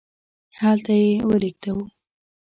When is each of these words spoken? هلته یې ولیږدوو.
هلته 0.59 0.93
یې 1.03 1.13
ولیږدوو. 1.29 1.85